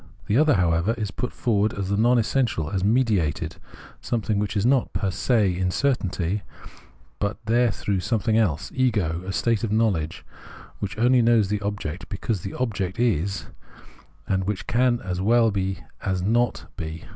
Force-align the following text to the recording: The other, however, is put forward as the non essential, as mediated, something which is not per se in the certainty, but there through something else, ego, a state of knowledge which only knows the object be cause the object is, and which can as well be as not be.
The 0.25 0.35
other, 0.35 0.55
however, 0.55 0.95
is 0.97 1.11
put 1.11 1.31
forward 1.31 1.73
as 1.75 1.89
the 1.89 1.95
non 1.95 2.17
essential, 2.17 2.71
as 2.71 2.83
mediated, 2.83 3.57
something 4.01 4.39
which 4.39 4.57
is 4.57 4.65
not 4.65 4.91
per 4.93 5.11
se 5.11 5.55
in 5.55 5.67
the 5.67 5.71
certainty, 5.71 6.41
but 7.19 7.37
there 7.45 7.69
through 7.69 7.99
something 7.99 8.35
else, 8.35 8.71
ego, 8.73 9.21
a 9.27 9.31
state 9.31 9.63
of 9.63 9.71
knowledge 9.71 10.25
which 10.79 10.97
only 10.97 11.21
knows 11.21 11.49
the 11.49 11.61
object 11.61 12.09
be 12.09 12.17
cause 12.17 12.41
the 12.41 12.55
object 12.55 12.99
is, 12.99 13.45
and 14.27 14.45
which 14.45 14.65
can 14.65 14.99
as 15.01 15.21
well 15.21 15.51
be 15.51 15.77
as 16.01 16.23
not 16.23 16.65
be. 16.77 17.03